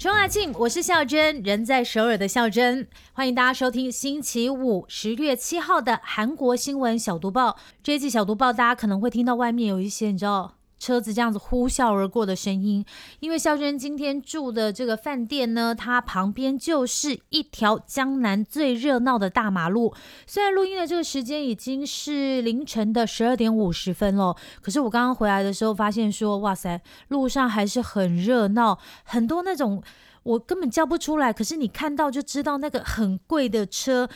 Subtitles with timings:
[0.00, 7.58] 冲啊庆，我是孝珍，人在首尔的孝珍，欢迎大家收听星期五十月七号的韩国新闻小读报。
[7.82, 12.84] 这一季小读报，大家可能会听到外面有一些你知道车子这样子呼啸而过的声音，
[13.20, 19.94] 因为孝娟今天住的这个饭店呢，它旁边就是一条江南最热闹的大马路。
[20.26, 29.82] 虽然录音的这个时间已经是凌晨的十二点五十分了，可是我刚刚回来的时候发现说，哇塞，路上还是很热闹，很多那种
[30.22, 34.08] 我根本叫不出来，可是你看到就知道那个很贵的车。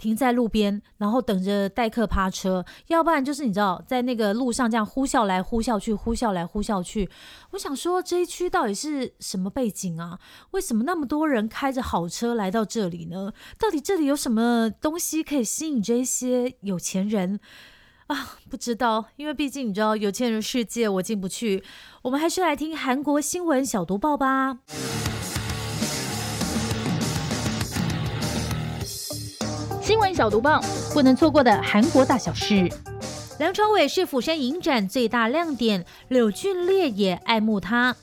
[0.00, 7.10] 停在路边，然后等着待客趴车，要不然就是你知道，在那个路上这样呼啸来呼啸去，呼啸来呼啸去。
[7.50, 10.18] 我想说，这一区到底是什么背景啊？
[10.52, 13.32] 为什么那么多人开着好车来到这里呢？
[13.58, 17.38] 到底这里有什么东西可以吸引这些有钱人
[18.06, 18.38] 啊？
[18.48, 21.62] 不知道，因为毕竟你知道，有钱人世界我进不去。
[22.02, 24.60] 我们还是来听韩国新闻小读报吧。
[29.80, 32.68] 新闻小读棒，不能错过的韩国大小事。
[33.38, 37.96] 梁朝伟是釜山影展最大亮点，柳俊烈也爱慕他。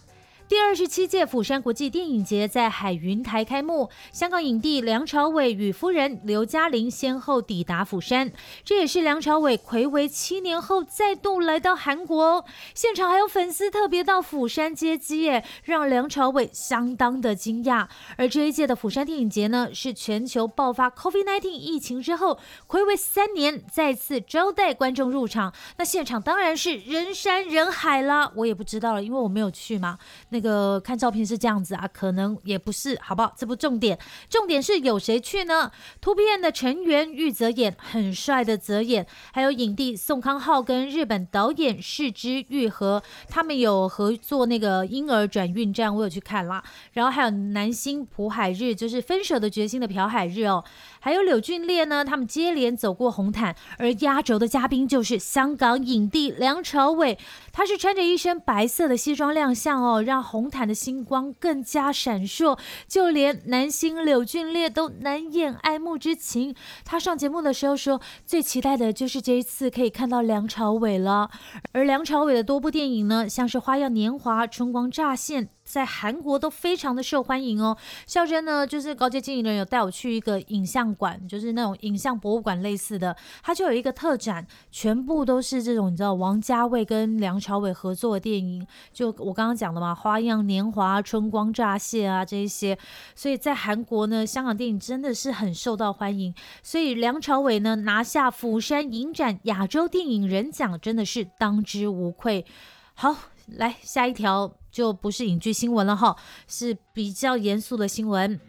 [0.49, 8.31] 第二十七届釜山国际电影节在海云台开幕，香港影帝梁朝伟与夫人刘嘉玲先后抵达釜山，
[8.63, 12.45] 这也是梁朝伟暌违七年后再度来到韩国。
[12.73, 17.85] 现场还有粉丝特别到釜山接机，耶，让梁朝伟相当的惊讶。
[18.15, 28.31] 而这一届的釜山电影节呢，是全球爆发 COVID-19 疫情之后，暌违三年再次招待观众入场，那现场当然是人山人海啦。
[28.37, 29.99] 我也不知道了，因为我没有去嘛。
[30.37, 33.33] 那个看照片是这样子啊，可能也不是，好不好？
[33.35, 33.97] 这不重点，
[34.29, 46.63] 重点是有谁去呢？TOP 的成员玉泽演，很帅的泽演，还有影帝宋康昊跟日本导演世之愈合，他们有合作那个婴儿转运站，我有去看啦。
[46.91, 50.63] 然后还有男星朴海日，就是分手的决心的朴海日哦，
[50.99, 57.17] 还有柳俊烈呢，他们接连走过红毯，而压轴的嘉宾就是香港影帝梁朝伟，
[57.51, 66.53] 他是穿着一身白色的西装亮相哦，让红毯的星光更加闪烁，就连男星柳俊烈都难掩爱慕之情。
[66.83, 71.31] 他上节目的时候说，最期待的就是这一次可以看到梁朝伟了。
[71.71, 75.45] 而梁朝伟的多部电影呢，像是《花样年华》《春光乍现》。
[75.67, 77.77] 在韩国都非常的受欢迎哦。
[78.05, 92.77] 孝珍呢，就是高阶经理人有带我去一个影像馆，就是那种影像博物馆类似的，它就有一个特展，全部都是这种你知道王家卫跟梁朝伟合作的电影，就我刚刚讲的嘛，《花样年华》《春光乍泄》啊这一些。
[93.13, 96.33] 所以在韩国呢，香港电影真的是很受到欢迎。
[96.63, 102.45] 所以梁朝伟呢拿下釜山影展亚洲电影人奖，真的是当之无愧。
[102.93, 103.15] 好，
[103.47, 104.53] 来下一条。
[104.69, 106.15] 就不是影剧新闻了哈，
[106.47, 108.39] 是比较严肃的新闻。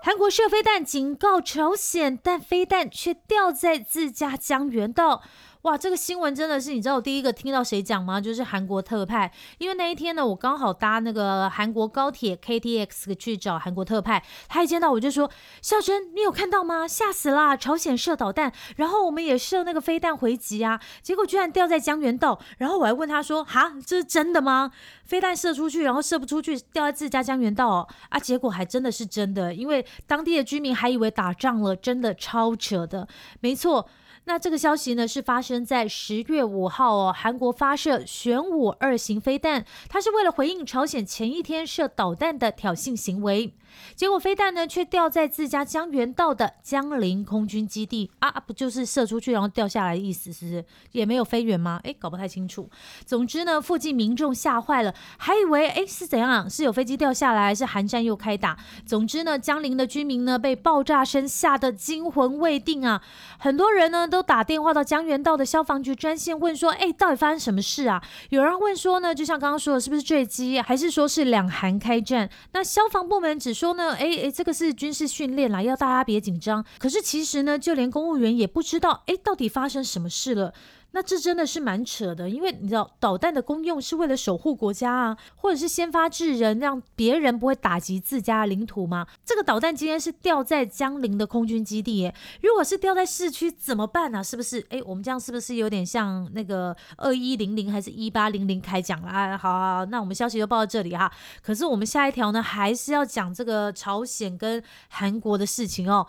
[0.00, 5.24] 韩国射飞弹警告朝鲜，但飞弹却掉在自家江原道。
[5.66, 8.20] 哇，这个新闻真的是，你知道我第一个听到谁讲吗？
[8.20, 15.28] 就是韩国特派，因为那一天呢，我刚好搭那个韩国高铁 KTX 去找韩国特派，他一见到我就说
[15.60, 16.86] ：“孝珍，你有看到吗？
[16.86, 17.56] 吓死啦！
[17.56, 22.38] 朝鲜射导弹，然后我们也射那个飞弹回击啊，结果居然掉在江原道。
[22.58, 24.70] 然后我还问他说：哈，这是真的吗？
[25.04, 28.20] 飞弹射出去，然后射不出去，掉在自家江原道哦啊！
[28.20, 33.08] 结果还真的是真的，因为当地的居民还以为打仗了，真的超扯的，
[33.40, 33.88] 没错。”
[34.28, 43.54] 那这个消息呢，是发生在十月五号哦，韩国发射玄武二型飞弹，它是为了回应朝鲜前一天射导弹的挑衅行为。
[43.94, 50.64] 结果飞弹呢，却掉在自家江原道的江陵空军基地啊，不就是射出去然后掉下来的意思，是不是？
[50.92, 51.78] 也没有飞远吗？
[51.84, 52.68] 哎，搞不太清楚。
[53.04, 56.48] 总之呢，附近民众吓坏了，还以为哎是怎样？
[56.48, 58.56] 是有飞机掉下来，还是韩战又开打？
[58.86, 63.02] 总之呢，江陵的居民呢被爆炸声吓得惊魂未定啊！
[63.38, 68.02] 很多人呢都都打电话到江原道的消防局专线问说，哎，到底发生什么事啊？
[68.30, 72.30] 有人问说呢，就像刚刚说的，是不是坠机，还是说是两韩开战？
[72.52, 73.74] 那消防部门只说。
[73.74, 76.64] 呢，哎哎，这个是军事训练啦，要大家别紧张。
[76.78, 80.54] 可是其实呢，就连公务员也不知道，哎，到底发生什么事了。
[80.96, 89.06] 那这真的是蛮扯的，因为你知道导弹的功用是为了守护国家啊，或者是先发制人，让别人不会打击自家领土吗？
[89.22, 94.24] 这个导弹今天是掉在江陵的空军基地，耶，如果是掉在市区怎么办呢？
[94.24, 94.64] 是不是？
[94.70, 99.08] 哎，我们这样是不是有点像那个二一零零还是一八零零开讲了？
[99.10, 101.12] 哎，好，好，那我们消息就报到这里哈。
[101.42, 106.06] 可是我们下一条呢，还是要讲这个朝鲜跟韩国的事情哦。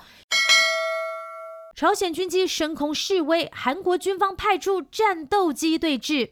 [1.78, 6.32] 朝鲜军机升空示威，韩国军方派出战斗机对峙。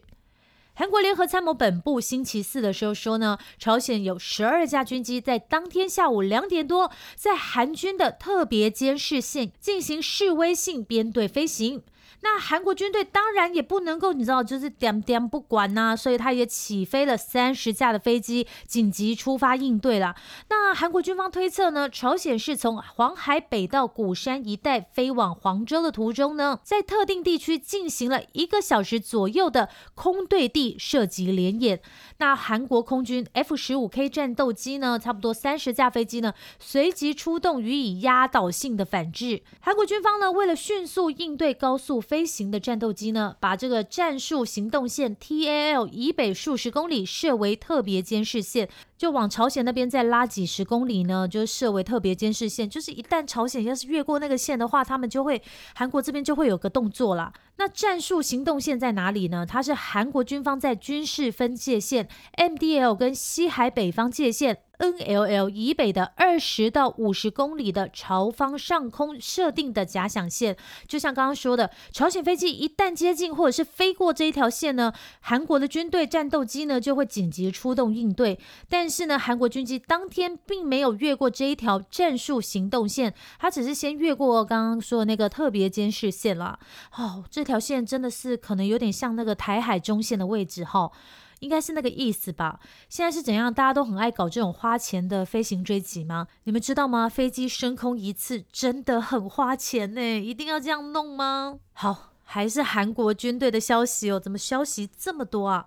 [0.74, 11.84] 韩国联合参谋本部星期四的时候说呢，朝鲜有十二架军机在当天下午两点多，在韩军的特别监视线进行示威性编队飞行。
[12.22, 20.14] 那韩国军队当然也不能够，你知道，就是点点不管呐，所以他也起飞了三十架的飞机，紧急出发应对了。
[20.48, 31.80] 那韩国军方推测呢，朝鲜是从黄海北到鼓山一带飞往黄州的途中呢，在特定地区进行了一个小时左右的空对地射击联演。
[32.18, 39.42] 那韩国空军 F 十五 K 战斗机呢，差不多三十架飞机呢，随即出动予以压倒性的反制。
[39.60, 48.68] 韩国军方呢，为了迅速应对高速飞行的战斗机呢，把这个战术行动线 TAL 以北数十公里设为特别监视线。
[48.96, 52.68] 就往朝鲜那边再拉几十公里呢，就设为特别监视线。
[52.68, 55.42] 就是一旦朝鲜要是越过那个线的话，他们就会
[55.74, 57.32] 韩国这边就会有个动作啦。
[57.58, 59.46] 那战术行动线在哪里呢？
[59.46, 64.58] 它是韩国军方在军事分界线 MDL 跟西海北方界线。
[64.78, 70.54] NLL 以北的二十到五十公里的朝方上空设定的假想线，
[70.86, 78.38] 就像刚刚说的，朝鲜飞机一旦接近或者是飞过这一条线呢，韩国的军队战斗机呢就会紧急出动应对。
[78.68, 86.56] 但但是呢，韩国军机当天并没有越过这一条战术行动线，它只是先越过刚刚说的那个特别监视线了。
[86.96, 90.92] 哦，这条线真的是可能有点像那个台海中线的位置哈。
[91.40, 92.60] 应该是那个意思吧？
[92.88, 93.52] 现在是怎样？
[93.52, 96.28] 大家都很爱搞这种花钱的飞行追击吗？
[96.44, 97.08] 你们知道吗？
[97.08, 101.58] 飞机升空一次真的很花钱呢，一定要这样弄吗？
[101.72, 105.66] 好，还是韩国军队的消息哦，怎么消息这么多啊？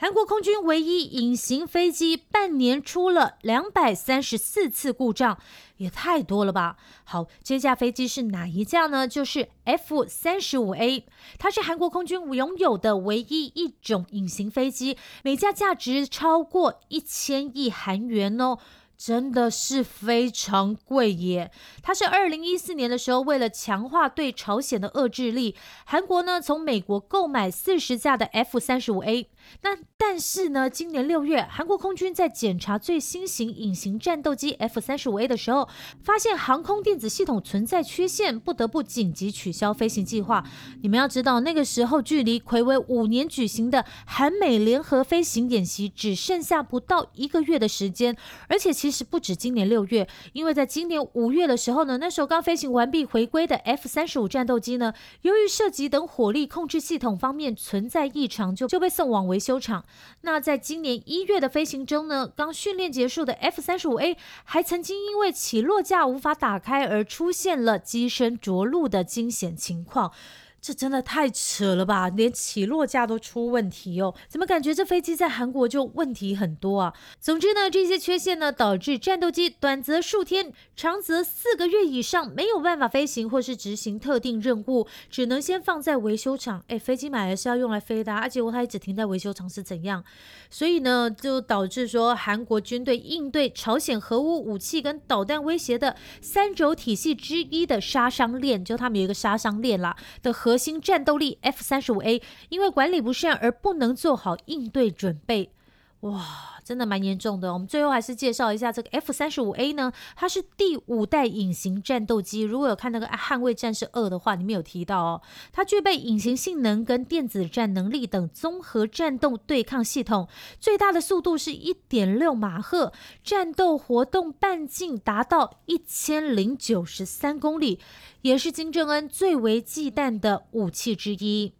[0.00, 5.36] 韩国空军唯一隐形飞机半年出了两百三十四次故障，
[5.78, 6.76] 也太多了吧？
[7.02, 9.08] 好，这架飞机是哪一架呢？
[9.08, 11.04] 就是 F 三十五 A，
[11.36, 18.58] 它是韩国空军拥有的唯一一种隐形飞机，每架价值超过一千亿韩元哦。
[18.98, 21.52] 真的是非常贵耶！
[21.84, 25.54] 它是二零一四年的时候，为了强化对朝鲜的遏制力，
[25.86, 29.30] 韩国呢从美国购买四十架的 F 三十五 A。
[29.62, 35.68] 那但是呢，今年六月，韩国空军在检查最新型隐形战斗机 F 三十五 A 的时候，
[36.02, 40.44] 发现航空电子系统存在缺陷，不得不紧急取消飞行计划。
[40.82, 48.16] 你们要知道，那个时候距离魁违五年举行的韩美联合飞行演习只剩下不到一个月的时间，
[48.48, 48.87] 而且其。
[48.88, 59.84] 其实不止今年六月，因为在今年五月的时候呢，那时候刚飞行完毕回归的 F 三十五战斗机呢，由于涉及等火力控制系统方面存在异常，就就被送往维修厂。
[60.22, 70.10] 那在今年一月的飞行中呢，刚训练结束的 F 三十五 A 还曾经因为起落架无法打开而出现了机身着陆的惊险情况。
[70.60, 72.08] 这真的太扯了吧！
[72.08, 76.92] 连起落架都出问题哦，怎么感觉这飞机在韩国就问题很多啊？
[77.20, 86.62] 总之呢，这些缺陷呢，导致战斗机短则数天，长则四个月以上没有办法飞行或是执行特定任务，只能先放在维修厂。
[86.68, 90.02] 哎，飞机买来是要用来飞的，而结果它一直停在维修厂是怎样？
[90.50, 105.52] 所以呢，就导致说韩国军队应对朝鲜核武武器跟导弹威胁的三轴体系之一的杀伤链，就他们有一个杀伤链啦的核核心战斗力 F 三十五 A，因为管理不善而不能做好应对准备。
[106.00, 106.24] 哇！
[106.64, 107.50] 真的蛮严重的。
[107.50, 112.42] 我们最后还是介绍一下这个 F 三十五 A 呢，它是第五代隐形战斗机。
[112.42, 120.28] 如果有看那个《捍卫战士二》的话，里面有提到哦，它具备隐形性能跟电子战能力等综合战斗对抗系统，
[120.60, 122.92] 最大的速度是一点六马赫，
[123.24, 127.80] 战斗活动半径达到一千零九十三公里，
[128.20, 131.54] 也是金正恩最为忌惮的武器之一。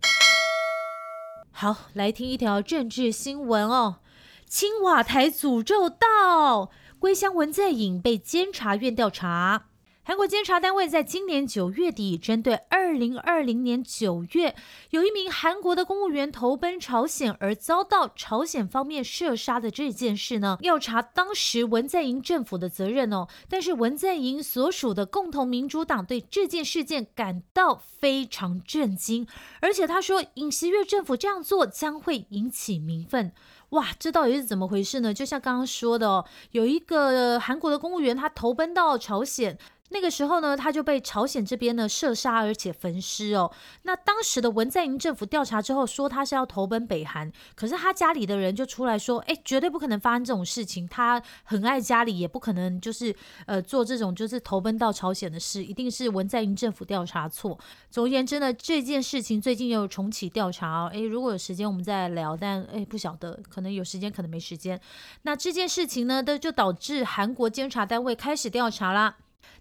[1.51, 3.97] 好，来听一条政治新闻哦。
[4.49, 9.67] 青瓦台诅咒到归乡文在寅被监察院调查。
[10.03, 14.57] 韩国监察单位在今年九月底，针对二零二零年九月
[14.89, 23.29] 有一名韩国的公务员投奔朝鲜而遭到朝鲜方面射杀的这件事呢，调查当时文在寅政府的责任哦。
[23.51, 29.27] 但是文在寅所属的共同民主党对这件事件感到非常震惊，
[29.61, 33.31] 而且他说尹锡悦政府这样做将会引起民愤。
[33.71, 35.13] 哇，这到底是怎么回事呢？
[35.13, 39.59] 就像刚刚说的哦，有一个韩国的公务员他投奔到朝鲜。
[39.91, 43.51] 那个时候呢，他就被朝鲜这边呢射杀，而且焚尸哦。
[43.83, 50.87] 那当时的文在寅政府调查之后说他是要投奔北韩，可是他家里的人就出来说，哎，绝对不可能发生这种事情。
[50.89, 53.15] 他很爱家里，也不可能就是
[53.47, 57.59] 呃做这种就是投奔到朝鲜的事，一定是文在寅政府调查错。
[57.91, 60.91] 总而言之呢，这件事情最近又重启调查哦。
[60.93, 64.79] 哎，如果有时间我们再聊，但哎不晓得，可能有时间，可能没时间。
[65.23, 69.17] 那这件事情呢，都就导致韩国监察单位开始调查啦。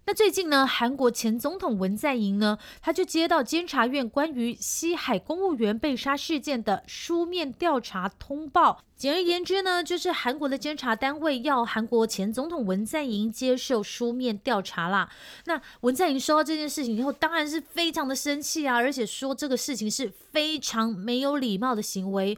[0.06, 8.82] 那最近呢，韩国前总统文在寅呢，他就接到监察院关于西海公务员被杀事件的书面调查通报。
[8.96, 15.10] 简而言之呢，就是韩国的监察单位要韩国前总统文在寅接受书面调查啦。
[15.44, 22.36] 那文在寅收到这件事情以后，当然是非常的生气啊，而且说这个事情是非常没有礼貌的行为。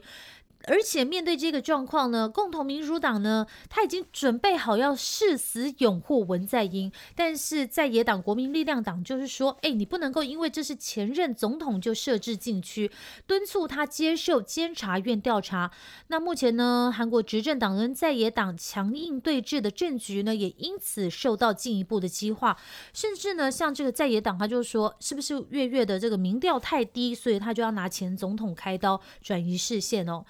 [0.65, 12.91] 而且面对这个状况呢，共同民主党呢，他已经准备好要誓死拥护文在寅，但是在野党国民力量党就是说，哎，你不能够因为这是前任总统就设置禁区，
[13.25, 15.71] 敦促他接受监察院调查。
[16.07, 22.57] 那目前呢，韩国执政党跟在野党强硬对峙的政局呢，也因此受到进一步的激化，
[22.93, 30.23] 甚至呢，像这个在野党，他就说，是不是月月的这个民调太低，所以他就要拿前总统开刀，转移视线哦。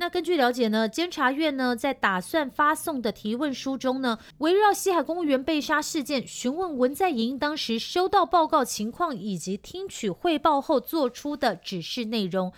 [0.00, 12.52] 那根据了解呢，监察院呢在打算发送的提问书中呢，围绕西海公务员被杀事件，询问文在寅当时收到报告情况以及听取汇报后做出的指示内容。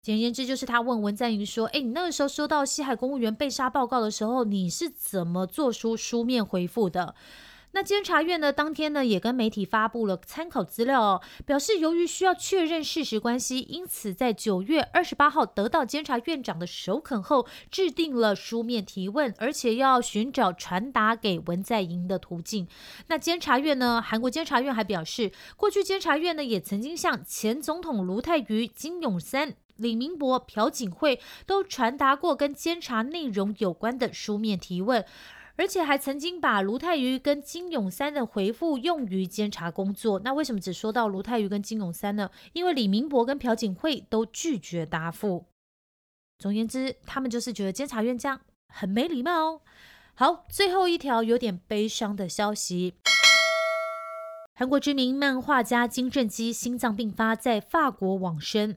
[0.00, 7.14] 简言之，就是他问文在寅说：“哎，你那个时候收到西海公务员被杀报告的时候，你是怎么做出书面回复的？”
[7.74, 8.52] 那监察院呢？
[8.52, 22.68] 当天呢，也跟媒体发布了参考资料哦，表示由于需要确认事实关系，因此在九月二十八号得到监察院长的首肯后，制定了书面提问，而且要寻找传达给文在寅的途径。
[23.06, 24.02] 那监察院呢？
[24.02, 35.04] 韩国监察院还表示，过去监察院呢也曾经向前总统卢泰愚、金永三、李明博、朴槿惠都传达过跟监察内容有关的书面提问。
[35.56, 40.20] 而且还曾经把卢泰愚跟金永三的回复用于监察工作。
[40.20, 42.30] 那为什么只说到卢泰愚跟金永三呢？
[42.52, 45.46] 因为李明博跟朴槿惠都拒绝答复。
[46.38, 49.60] 总言之，他们就是觉得监察院这样很没礼貌哦。
[50.14, 52.94] 好，最后一条有点悲伤的消息：
[54.54, 58.76] 韩国知名漫画家金正基心脏病发，在法国往生。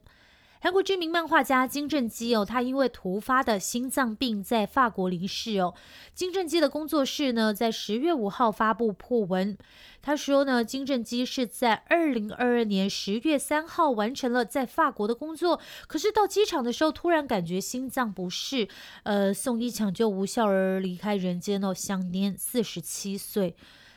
[0.62, 5.76] 韩国知名漫画家金正基哦，他因为突发的心脏病在法国离世哦。
[6.16, 9.56] 金正基的工作室呢，在十月五号发布破文，
[10.02, 18.68] 他说呢，金正基是在二零二二年十月三号完成了在法国的工作，可是到机场的时候突然感觉心脏不适，
[19.04, 23.56] 呃，送医抢救无效而离开人间哦，享年四十七岁。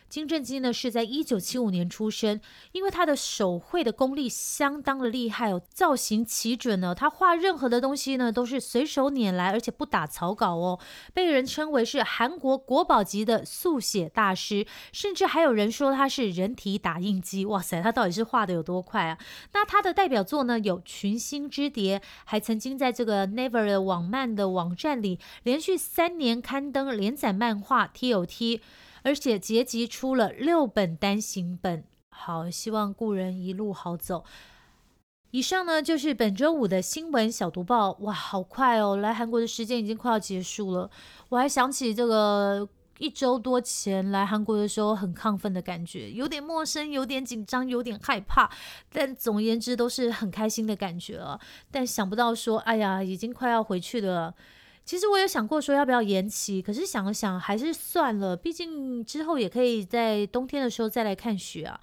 [0.09, 2.41] 金正基呢是在一九七五年出生，
[2.73, 10.79] 因为他的手绘的功力相当的厉害哦，造型奇准呢，他画任何的东西呢都是随手拈来，而且不打草稿哦，
[11.13, 17.45] 被人称为是韩国国宝级的速写大师，甚至还有人说他是人体打印机。
[17.45, 19.19] 哇塞，他到底是画的有多快啊？
[19.53, 28.63] 那他的代表作呢有《群星之蝶》，还曾经在这个 Never 的网漫的网站里连续三年刊登连载漫画 T.O.T。
[29.03, 34.25] 而且结集出了六本单行本，好，希望故人一路好走。
[35.31, 37.93] 以上呢就是本周五的新闻小读报。
[38.01, 38.97] 哇，好快哦！
[38.97, 40.91] 来韩国的时间已经快要结束了。
[41.29, 42.67] 我还想起这个
[42.99, 48.51] 一周多前来韩国的时候很亢奋的感觉，有点陌生，有点紧张，有点害怕。
[48.91, 51.39] 但总而言之都是很开心的感觉啊。
[51.71, 54.35] 但想不到说，哎呀，已经快要回去了。
[54.89, 61.79] 其实我有想过说要不要延期，可是想了想还是算了，毕竟之后也可以在冬天的时候再来看雪啊。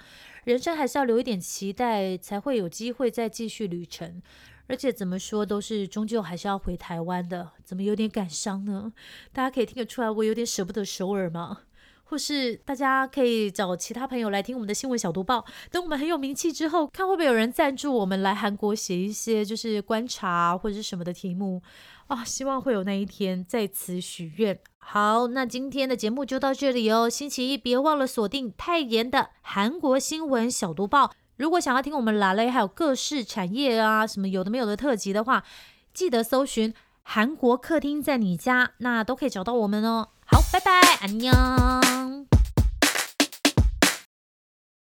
[0.45, 4.23] 人生还是要留一点期待，才会有机会再继续旅程。
[4.65, 8.91] 而且怎么说都是终究还是要回台湾的，怎么有点感伤呢？
[9.31, 11.59] 大家可以听得出来我有点舍不得首尔吗？
[12.05, 15.43] 或是大家可以找其他朋友来听我们的新闻小读报。
[15.69, 21.61] 等我们很有名气之后，看会不会有人赞助我们来韩国写一些就是观察或者是什么的题目
[22.07, 22.23] 啊？
[22.23, 24.57] 希望会有那一天，在此许愿。
[24.77, 27.09] 好，那今天的节目就到这里哦。
[27.09, 31.11] 星期一别忘了锁定泰妍的韩国新闻小读报。
[31.37, 35.43] 如果想要听我们拉雷还有各式产业啊什么有的没有的特辑的话，
[35.93, 36.73] 记得搜寻
[37.07, 40.09] 韩国客厅在你家，那都可以找到我们哦。
[40.25, 40.71] 好，拜拜，
[41.01, 41.31] 安妞。